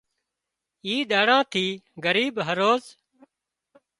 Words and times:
اي 0.85 0.95
ۮاڙا 1.11 1.37
ٿِي 1.51 1.65
ڳريب 2.03 2.33
هروز 2.47 2.83